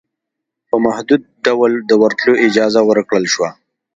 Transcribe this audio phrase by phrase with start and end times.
[0.69, 3.49] په محدود ډول دورتلو اجازه ورکړل شوه